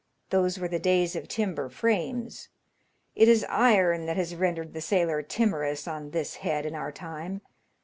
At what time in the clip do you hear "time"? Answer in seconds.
6.91-7.41